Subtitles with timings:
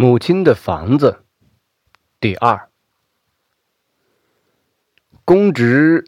[0.00, 1.24] 母亲的房子，
[2.20, 2.68] 第二。
[5.24, 6.04] 公职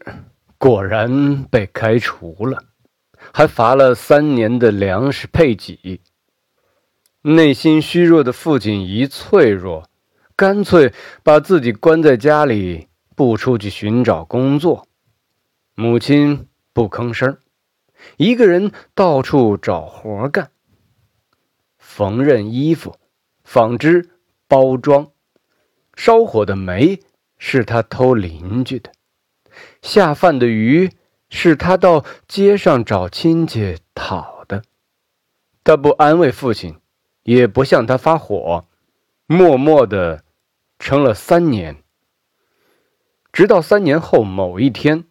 [0.57, 2.63] 果然被开除了，
[3.33, 5.99] 还罚了三年的粮食配给。
[7.23, 9.89] 内心虚弱的父亲一脆弱，
[10.37, 14.87] 干脆把自己关在家里，不出去寻找工作。
[15.75, 17.37] 母亲不吭声，
[18.15, 20.49] 一个人到处找活干，
[21.77, 22.95] 缝纫衣服。
[23.53, 24.09] 纺织、
[24.47, 25.11] 包装、
[25.93, 27.01] 烧火的煤
[27.37, 28.93] 是他偷邻居的，
[29.81, 30.89] 下饭的鱼
[31.29, 34.63] 是他到街上找亲戚讨的。
[35.65, 36.77] 他不安慰父亲，
[37.23, 38.63] 也不向他发火，
[39.25, 40.23] 默默的
[40.79, 41.75] 撑了三年。
[43.33, 45.03] 直到三年后某一天，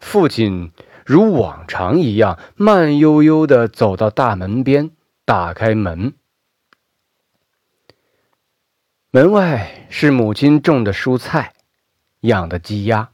[0.00, 0.72] 父亲
[1.06, 4.90] 如往常一样慢悠悠的走到大门边，
[5.24, 6.14] 打开门。
[9.14, 11.52] 门外是母亲种的蔬菜，
[12.22, 13.12] 养的鸡鸭。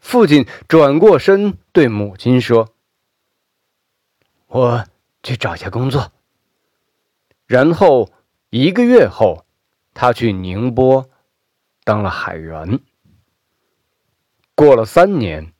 [0.00, 2.74] 父亲转过身对母亲说
[4.48, 4.84] ：“我
[5.22, 6.10] 去找一下工作。”
[7.46, 8.10] 然后
[8.50, 9.46] 一个月后，
[9.94, 11.08] 他去宁波
[11.84, 12.80] 当了海员。
[14.56, 15.52] 过了三年，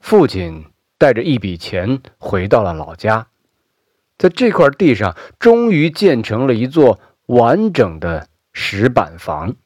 [0.00, 0.64] 父亲
[0.96, 3.26] 带着一笔钱回到了老家，
[4.16, 8.30] 在这块地上终于建成了一座完整的。
[8.52, 9.56] 石板房，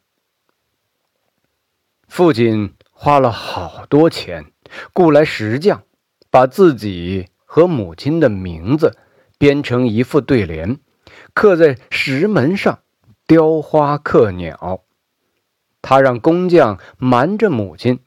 [2.08, 4.52] 父亲花了好多钱
[4.92, 5.82] 雇来石匠，
[6.30, 8.96] 把自己和母亲的名字
[9.38, 10.78] 编成一副对联，
[11.34, 12.80] 刻在石门上，
[13.26, 14.84] 雕花刻鸟。
[15.80, 18.00] 他让工匠瞒着母亲，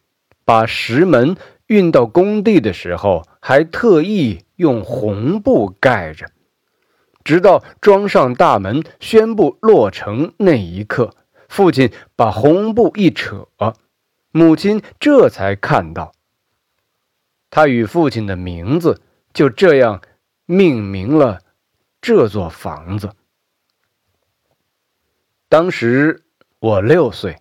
[0.45, 1.35] 把石门
[1.67, 6.31] 运到工地的时候，还特意用红布盖着。
[7.25, 11.13] 直到装上大门、宣布落成那一刻，
[11.49, 13.47] 父亲把红布一扯，
[14.31, 16.13] 母亲这才看到。
[17.49, 19.01] 他与父亲的名字
[19.33, 20.01] 就这样
[20.45, 21.39] 命名了
[21.99, 23.09] 这座房子。
[25.49, 26.25] 当时
[26.59, 27.37] 我六岁，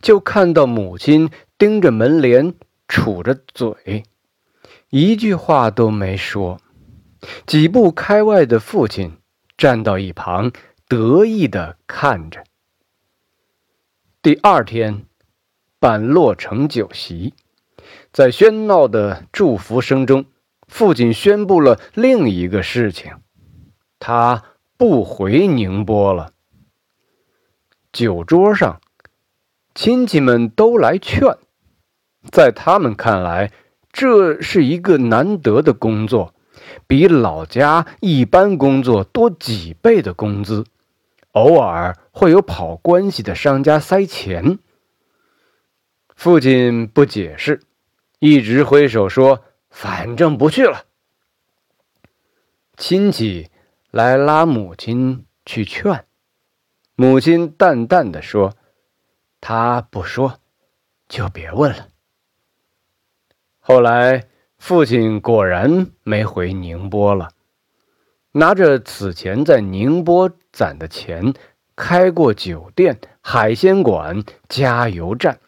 [0.00, 2.54] 就看到母亲盯着门帘，
[2.86, 4.04] 杵着嘴，
[4.90, 6.60] 一句话都没说。
[7.46, 9.18] 几步开外的父亲
[9.56, 10.52] 站到一旁，
[10.86, 12.44] 得意的看着。
[14.22, 15.04] 第二天，
[15.78, 17.34] 办落成酒席，
[18.12, 20.26] 在喧闹的祝福声中，
[20.66, 23.12] 父亲宣布了另一个事情：
[23.98, 24.42] 他
[24.76, 26.32] 不回宁波了。
[27.92, 28.80] 酒桌上，
[29.74, 31.36] 亲戚们都来劝，
[32.30, 33.50] 在他们看来，
[33.90, 36.34] 这是一个难得的工作。
[36.86, 40.64] 比老家一般工作多几倍的工资，
[41.32, 44.58] 偶尔会有跑关系的商家塞钱。
[46.16, 47.60] 父亲不解释，
[48.18, 50.84] 一直挥手说：“反正不去了。”
[52.76, 53.50] 亲戚
[53.90, 56.04] 来拉母亲去劝，
[56.94, 58.54] 母亲淡淡的说
[59.40, 60.40] ：“他不说，
[61.08, 61.88] 就别问了。”
[63.60, 64.28] 后来。
[64.58, 67.30] 父亲果然没回宁波了，
[68.32, 71.32] 拿着此前在宁波攒的钱，
[71.74, 75.38] 开过酒店、海鲜馆、加油站，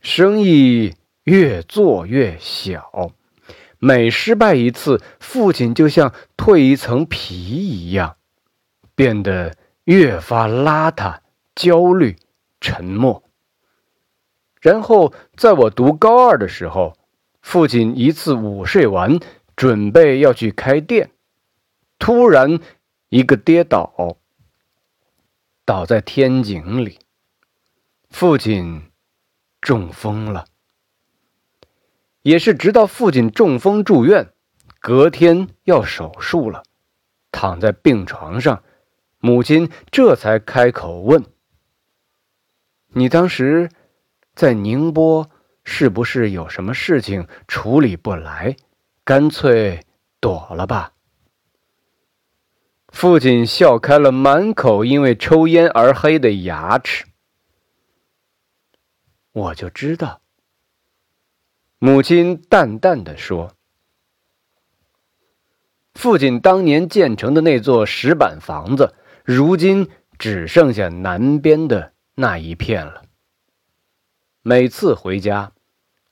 [0.00, 3.10] 生意越做越小。
[3.78, 8.16] 每失败一次，父亲就像蜕一层皮一样，
[8.94, 11.18] 变得越发邋遢、
[11.54, 12.16] 焦虑、
[12.60, 13.24] 沉默。
[14.60, 16.95] 然后，在我读高二的时候。
[17.46, 19.20] 父亲一次午睡完，
[19.54, 21.12] 准备要去开店，
[21.96, 22.58] 突然
[23.08, 24.18] 一个跌倒，
[25.64, 26.98] 倒在天井里。
[28.10, 28.90] 父亲
[29.60, 30.46] 中风了，
[32.22, 34.32] 也是直到父亲中风住院，
[34.80, 36.64] 隔天要手术了，
[37.30, 38.64] 躺在病床上，
[39.20, 41.24] 母亲这才开口问
[42.92, 43.70] ：“你当时
[44.34, 45.30] 在宁波？”
[45.68, 48.56] 是不是有什么事情处理不来，
[49.04, 49.84] 干脆
[50.20, 50.92] 躲了吧？
[52.88, 57.04] 父亲笑开了满口因为抽烟而黑的牙齿。
[59.32, 60.22] 我就知道。
[61.78, 63.52] 母亲淡淡的说
[65.94, 73.02] ：“父亲当年建成的那座石板房子，如今只剩下南边的那一片了。
[74.42, 75.52] 每次回家。”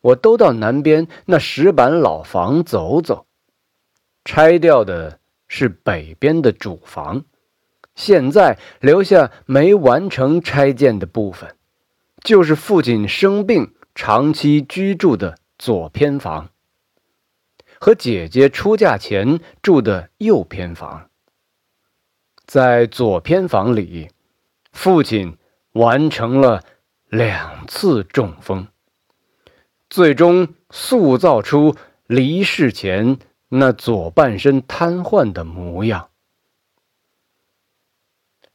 [0.04, 3.26] 我都到南边那石板老房走走，
[4.22, 5.18] 拆掉的
[5.48, 7.24] 是北边的主房，
[7.94, 11.56] 现在留下没完成拆建的部分，
[12.22, 16.50] 就是父亲生病长期居住的左偏房，
[17.80, 21.08] 和姐姐出嫁前住的右偏房。
[22.44, 24.10] 在左偏房里，
[24.70, 25.38] 父亲
[25.72, 26.62] 完成了
[27.08, 28.68] 两次中风，
[29.94, 31.76] 最终塑造出
[32.08, 33.16] 离世前
[33.48, 36.08] 那左半身瘫痪的模样。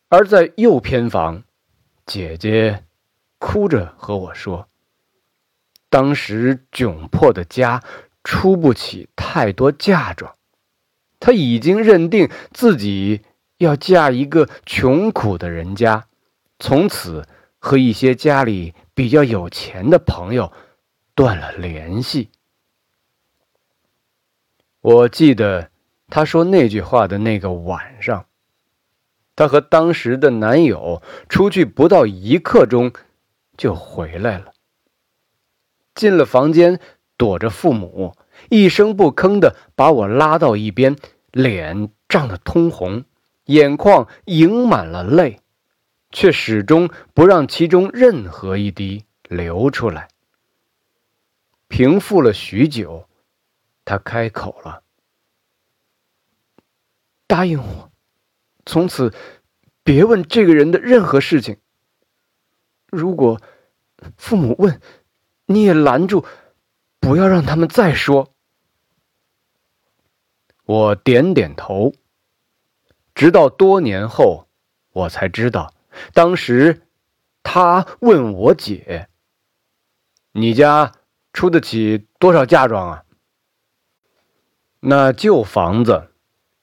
[0.09, 1.43] 而在右偏房，
[2.05, 2.83] 姐姐
[3.37, 4.67] 哭着和我说
[5.89, 7.81] ：“当时窘迫的家
[8.25, 10.35] 出不起太多嫁妆，
[11.21, 13.21] 她已经认定自己
[13.59, 16.05] 要嫁一个穷苦的人家，
[16.59, 17.25] 从此
[17.59, 20.51] 和一些家里比较有钱的朋友
[21.19, 22.29] 断了联系。”
[24.79, 25.69] 我记得
[26.07, 28.25] 她说那句话的那个晚上。
[29.35, 32.93] 她和当时的男友出去不到一刻钟，
[33.57, 34.53] 就回来了。
[35.93, 36.79] 进了房间，
[37.17, 38.15] 躲着父母，
[38.49, 40.95] 一声不吭的把我拉到一边，
[41.33, 43.03] 脸涨得通红，
[43.47, 45.41] 眼眶盈满了泪，
[46.11, 50.07] 却始终不让其中任何一滴流出来。
[51.69, 53.07] 平复了许久，
[53.85, 54.83] 他开口了
[57.25, 57.91] ：“答应我。”
[58.65, 59.13] 从此，
[59.83, 61.57] 别问这个人的任何事情。
[62.87, 63.41] 如果
[64.17, 64.81] 父母问，
[65.45, 66.25] 你也拦住，
[66.99, 68.33] 不要让他们再说。
[70.65, 71.93] 我点点头。
[73.15, 74.47] 直到多年后，
[74.91, 75.73] 我才知道，
[76.13, 76.87] 当时
[77.41, 79.09] 他问我姐
[80.31, 80.93] ：“你家
[81.39, 83.03] 出得起多少嫁妆啊？”
[84.81, 86.09] 那旧房子。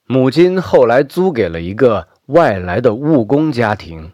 [0.09, 4.13] 母亲后来租给了一个外来的务工家庭，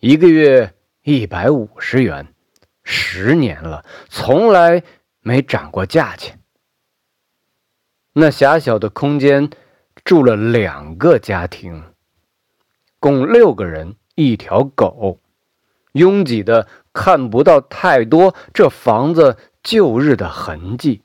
[0.00, 2.34] 一个月一百五十元，
[2.82, 4.82] 十年了，从来
[5.20, 6.40] 没涨过价钱。
[8.14, 9.50] 那狭小的空间
[10.02, 11.84] 住了两个家庭，
[12.98, 15.20] 共六个人，一条狗，
[15.92, 21.02] 拥挤的看不到太多这房子旧日的痕迹。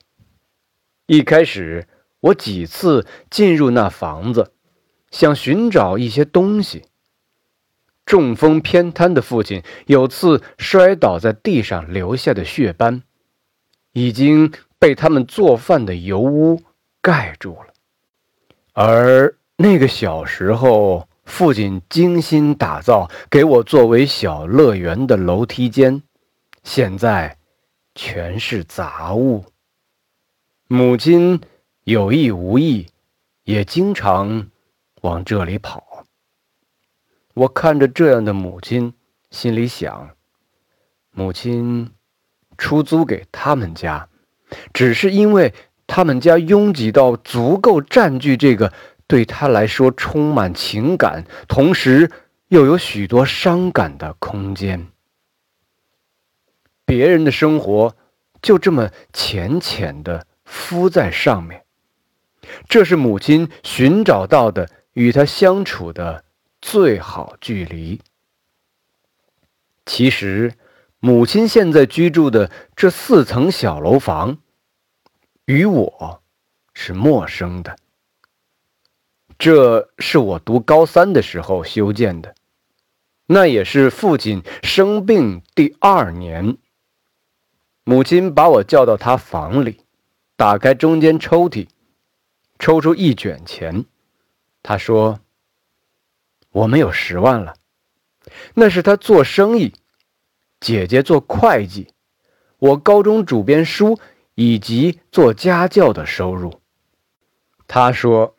[1.06, 1.88] 一开始。
[2.22, 4.52] 我几次进入那房子，
[5.10, 6.84] 想寻找一些东西。
[8.04, 13.04] 中风偏瘫的父亲有次摔倒在地上留下的血斑，
[13.94, 16.60] 已经被他们做饭的油污
[17.00, 17.72] 盖住了。
[18.74, 26.02] 而那个小时候父亲精心打造给我作为小乐园的楼梯间，
[26.62, 27.38] 现在
[28.02, 29.44] 全是杂物。
[30.68, 31.38] 母亲。
[31.84, 32.88] 有意无意，
[33.42, 34.48] 也经常
[35.00, 36.04] 往这里跑。
[37.34, 38.92] 我看着这样的母亲，
[39.30, 40.10] 心里想：
[41.10, 41.90] 母亲
[42.58, 44.08] 出租给他们家，
[44.72, 45.52] 只是因为
[45.86, 48.72] 他们家拥挤到足够占据这个
[49.08, 52.08] 对他来说充满情感，同时
[52.48, 54.86] 又有许多伤感的空间。
[56.90, 57.94] 别人的生活
[58.42, 61.64] 就这么浅浅的敷在上面。
[62.68, 66.24] 这是母亲寻找到的与他相处的
[66.60, 68.00] 最好距离。
[69.86, 70.54] 其实，
[70.98, 74.38] 母亲现在居住的这四层小楼房，
[75.44, 76.20] 与我
[76.74, 77.76] 是陌生的。
[79.38, 82.34] 这是我读高三的时候修建的，
[83.26, 86.58] 那也是父亲生病第二年。
[87.90, 89.80] 母亲把我叫到她房里，
[90.36, 91.66] 打开中间抽屉。
[92.56, 93.84] 抽出一卷钱，
[94.62, 95.18] 她说
[96.52, 97.56] ：“我们有十万了，
[98.54, 99.74] 那是他做生意，
[100.60, 101.88] 姐姐做会计，
[102.58, 103.98] 我高中主编书
[104.36, 106.60] 以及做家教的收入。”
[107.66, 108.36] 他说：“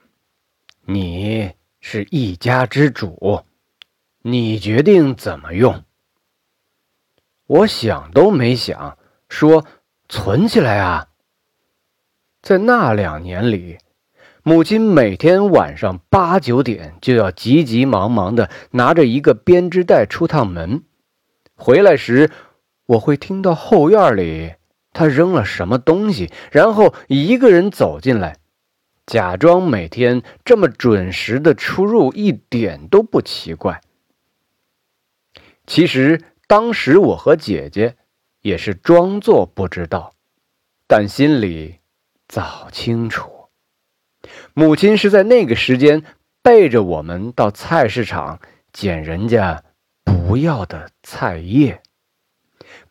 [0.87, 3.43] 你是一家之主，
[4.21, 5.83] 你决定怎么用。”
[7.47, 8.97] 我想都没想，
[9.31, 9.65] 说
[10.09, 11.07] ：“存起来啊。”
[12.43, 13.77] 在那两年里。
[14.43, 20.83] 母亲每天晚上八九点就要急急忙忙的拿着一个编织袋出趟门，
[21.55, 22.31] 回来时
[22.87, 24.55] 我会听到后院里
[24.93, 28.37] 他扔了什么东西，然后一个人走进来，
[29.05, 33.79] 假装每天这么准时的出入一点都不奇怪。
[35.67, 37.95] 其实当时我和姐姐
[38.41, 40.13] 也是装作不知道，
[40.87, 41.79] 但心里
[42.27, 43.49] 早清楚。
[44.53, 46.03] 母亲是在那个时间
[46.41, 48.39] 背着我们到菜市场
[48.71, 49.63] 捡人家
[50.03, 51.81] 不要的菜叶。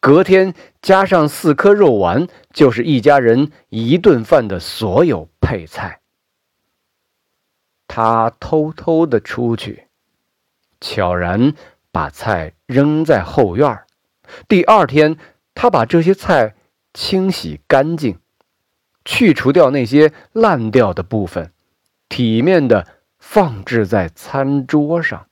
[0.00, 6.00] 隔天加上四颗肉丸，就是一家人一顿饭的所有配菜。
[7.86, 9.88] 他偷偷的出去，
[10.80, 11.54] 悄然
[11.90, 13.84] 把菜扔在后院
[14.48, 15.16] 第二天，
[15.60, 16.54] 他把这些菜
[16.94, 18.18] 清洗干净，
[19.04, 21.52] 去除掉那些烂掉的部分，
[22.08, 22.86] 体面的
[23.18, 25.26] 放置在餐桌上。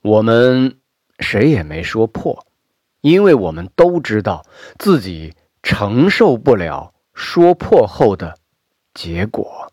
[0.00, 0.80] 我们
[1.18, 2.46] 谁也没说破。
[3.02, 4.46] 因为我们都知道
[4.78, 8.38] 自己承受不了说破后的
[8.94, 9.70] 结果。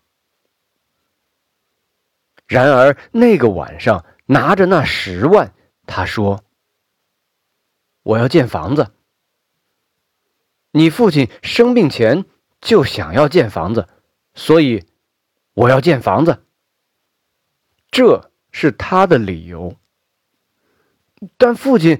[2.46, 5.54] 然而那个晚上，拿着那十万，
[5.86, 6.44] 他说
[8.10, 8.92] ：“我要建房子。
[10.70, 12.24] 你父亲生病前
[12.60, 13.88] 就想要建房子，
[14.34, 14.84] 所以
[15.54, 16.44] 我要建房子。
[17.90, 19.74] 这是他的理由。
[21.36, 21.98] 但父亲……”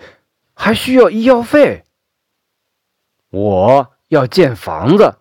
[0.62, 1.84] 还需要医药费。
[3.30, 5.16] 我要建房子。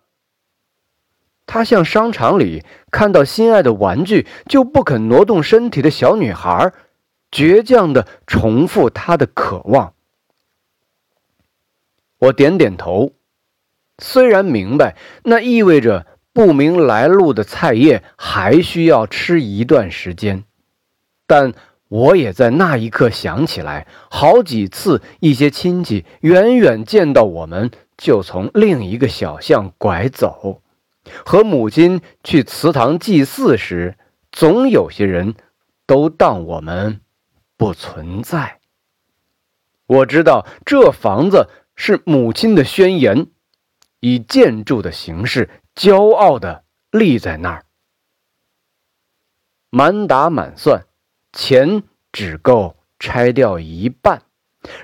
[1.46, 6.74] 他像商场里看到心爱的玩具就不肯挪动身体的小女孩，
[7.30, 9.94] 倔强的重复他的渴望。
[12.20, 13.12] 我点点头，
[13.98, 20.44] 虽然明白那意味着不明来路的菜叶还需要吃一段时间，
[21.26, 21.52] 但。
[21.90, 30.60] 我也在那一刻想起来，好几次一些亲戚远远见到我们，就从另一个小巷拐走；
[31.24, 33.96] 和母亲去祠堂祭祀时，
[34.30, 35.34] 总有些人
[35.84, 37.00] 都当我们
[37.56, 38.60] 不存在。
[39.88, 41.48] 我知道这房子
[41.82, 43.28] 是母亲的宣言，
[44.00, 47.64] 以建筑的形式骄傲地立在那儿，
[49.70, 50.84] 满打满算。
[51.32, 51.82] 钱
[52.12, 54.20] 只够拆掉一半，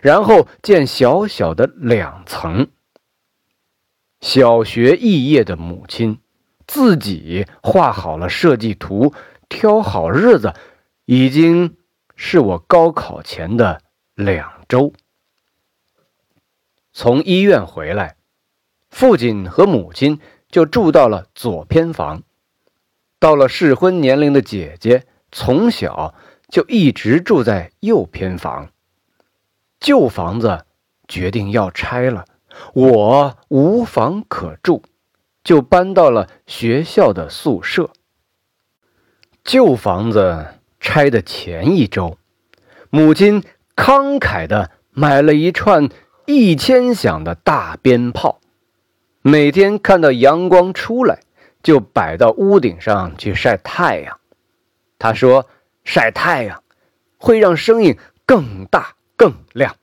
[0.01, 2.69] 然后建小小的两层。
[4.23, 6.19] 小学肄业的母亲
[6.67, 9.13] 自己画好了设计图，
[9.51, 10.55] 挑好日子，
[11.05, 11.77] 已经
[12.15, 13.83] 是我高考前的
[14.15, 14.95] 两周。
[16.99, 18.17] 从医院回来，
[18.89, 22.23] 父亲和母亲就住到了左偏房。
[23.19, 26.15] 到了适婚年龄的姐姐，从小。
[26.49, 28.71] 就一直住在右偏房。
[29.81, 30.65] 旧房子
[31.09, 32.25] 决定要拆了，
[32.73, 34.85] 我无房可住，
[35.43, 37.91] 就搬到了学校的宿舍。
[39.43, 42.17] 旧房子拆的前一周，
[42.91, 43.43] 母亲
[43.75, 45.89] 慷慨的买了一串
[46.27, 48.41] 一千响的大鞭炮，
[49.23, 51.21] 每天看到阳光出来，
[51.63, 54.21] 就摆到屋顶上去晒太阳。
[54.99, 55.47] 他说。
[55.89, 56.65] 晒太阳
[57.17, 59.77] 会让声音更大更亮。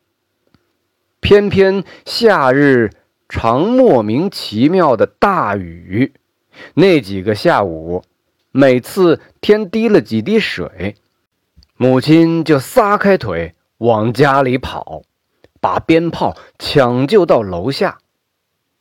[1.22, 2.92] 偏偏夏日
[3.30, 6.14] 常莫名其妙的大雨，
[6.74, 8.04] 那几个下午，
[8.52, 10.96] 每次天滴了几滴水，
[11.78, 15.04] 母亲就撒开腿往家里跑，
[15.64, 18.00] 把鞭炮抢救到楼下，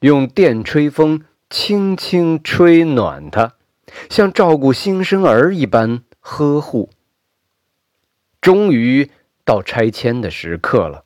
[0.01, 3.53] 用电吹风轻轻吹暖它，
[4.11, 6.91] 像照顾新生儿一般呵护。
[8.41, 9.13] 终于
[9.45, 11.05] 到拆迁的时刻了，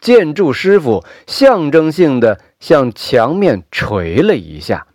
[0.00, 4.86] 建筑师傅象征性的向墙面锤了一下，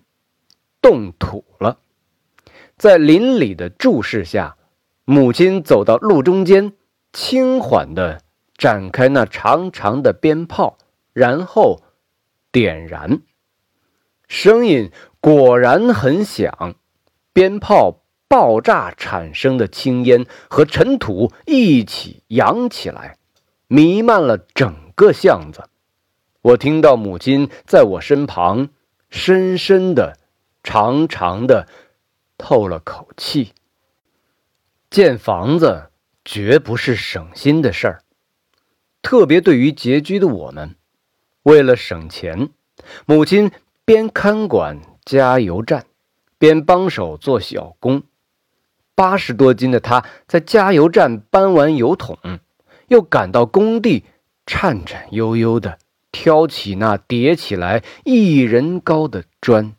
[0.82, 1.80] 动土了。
[2.78, 4.56] 在邻里的注视下，
[5.04, 6.72] 母亲走到路中间，
[7.12, 8.22] 轻缓的
[8.60, 10.78] 展开那长长的鞭炮，
[11.14, 11.82] 然后
[12.52, 13.22] 点燃。
[14.28, 16.76] 声音果然很响，
[17.34, 18.04] 鞭炮。
[18.32, 23.18] 爆炸产生的青烟和尘土一起扬起来，
[23.66, 25.68] 弥漫了整个巷子。
[26.44, 28.70] 我听到母亲在我身旁
[29.10, 30.20] 深深的、
[30.62, 31.68] 长长的
[32.38, 33.54] 透了口气。
[34.92, 35.90] 建房子
[36.24, 38.04] 绝不是省心的事儿，
[39.02, 40.76] 特别对于拮据的我们。
[41.44, 42.50] 为了省钱，
[43.06, 43.52] 母亲
[43.86, 45.86] 边看管加油站，
[46.38, 48.04] 边帮手做小工。
[48.94, 52.18] 八十多斤的他，在加油站搬完油桶，
[52.90, 54.04] 又赶到工地，
[54.46, 55.80] 颤颤悠悠的
[56.12, 59.74] 挑起那叠起来一人高的砖。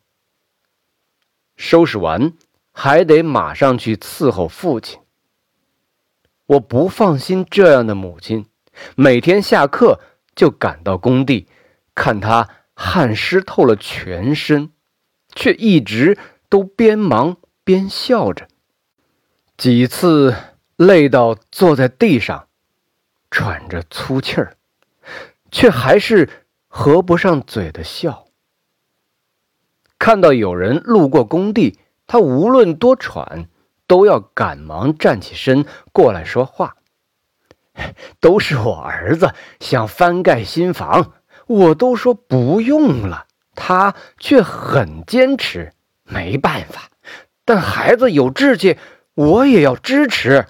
[1.57, 2.33] 收拾完，
[2.73, 4.99] 还得马上去伺候父亲。
[6.47, 8.47] 我不放心这样的母亲，
[8.97, 10.01] 每天下课
[10.35, 11.49] 就赶到工地，
[11.95, 14.71] 看他汗湿透了全身，
[15.35, 16.19] 却一直
[16.49, 18.49] 都边忙边笑着。
[19.57, 20.35] 几次
[20.77, 22.49] 累到坐在地上，
[23.31, 24.57] 喘着粗气儿，
[25.51, 26.29] 却还是
[26.67, 28.27] 合不上嘴的笑。
[29.99, 33.47] 看到有人路过工地，他无论多喘，
[33.87, 36.77] 都要赶忙站起身过来说话。
[38.21, 41.13] 都是我儿子想翻盖新房，
[41.47, 45.73] 我都说不用了，他却很坚持。
[46.05, 46.91] 没办法，
[47.45, 48.77] 但孩子有志气，
[49.15, 50.47] 我也要支持。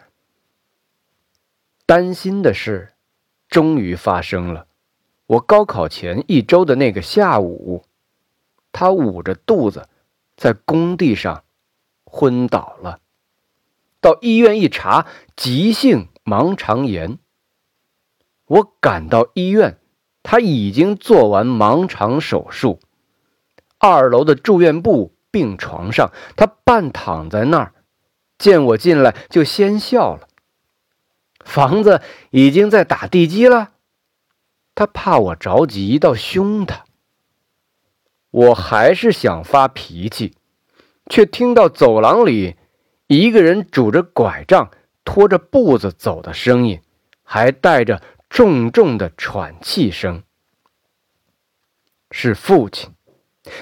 [1.84, 2.94] 担心的事，
[3.48, 4.66] 终于发生了。
[5.26, 7.84] 我高考前一周的那个下午，
[8.72, 9.88] 他捂着肚子，
[10.36, 11.44] 在工地上
[12.04, 13.00] 昏倒了。
[14.00, 15.06] 到医院一查，
[15.36, 17.18] 急性盲肠炎。
[18.46, 19.78] 我赶到医院，
[20.22, 22.78] 他已经做完盲肠手术。
[23.78, 25.16] 二楼的住院部。
[25.32, 27.72] 病床上，他半躺在那儿，
[28.36, 30.26] 见我进来就先笑了。
[31.44, 33.70] 房子已经在打地基了，
[34.74, 36.84] 他怕我着急到凶他。
[38.32, 40.34] 我还是想发脾气，
[41.08, 42.56] 却听到走廊里
[43.06, 44.72] 一个人拄着拐杖、
[45.12, 46.80] 拖着步子走的声音，
[47.24, 50.22] 还带着重重的喘气声，
[52.12, 52.92] 是父亲。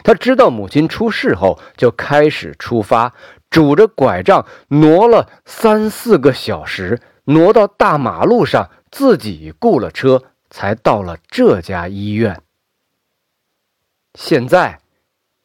[0.04, 3.14] 他知道母亲出事后，就开始出发，
[3.48, 12.42] 拄着拐杖挪了三四个小时，挪到大马路上，自己雇了车，才到了这家医院。
[14.12, 14.80] 现在，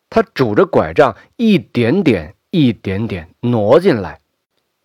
[0.09, 4.19] 他拄着拐杖，一点点、一点点挪进来，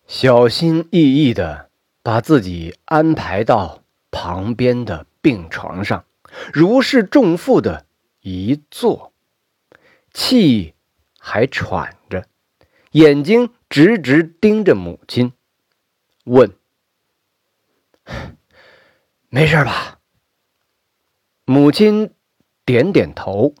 [0.09, 1.69] 小心翼翼地
[2.01, 6.03] 把自己安排到旁边的病床上，
[6.51, 7.85] 如释重负的
[8.21, 9.13] 一坐。
[10.11, 10.73] 气
[11.19, 12.25] 还喘着，
[12.93, 15.31] 眼睛直直盯着母亲，
[16.23, 16.55] 问
[19.29, 19.99] ：“没事吧？”
[21.45, 22.15] 母亲
[22.65, 23.53] 点点头。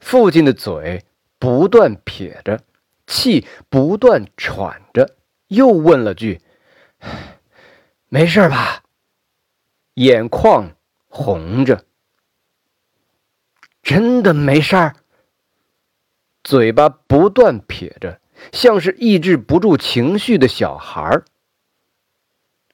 [0.00, 1.04] 父亲的嘴
[1.38, 2.64] 不断撇着，
[3.06, 5.16] 气不断喘着，
[5.54, 6.40] 又问了句
[8.08, 8.82] ：“没事吧？”
[9.94, 11.84] 眼眶红着，
[13.82, 14.96] 真的没事儿。
[16.42, 18.20] 嘴巴不断撇着，
[18.52, 21.22] 像是抑制不住情绪的小孩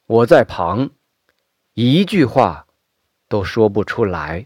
[0.06, 0.90] 我在旁，
[1.74, 2.66] 一句话
[3.28, 4.44] 都说不出来。